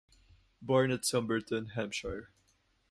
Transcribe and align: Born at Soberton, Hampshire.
Born 0.63 0.89
at 0.89 1.03
Soberton, 1.03 1.73
Hampshire. 1.75 2.31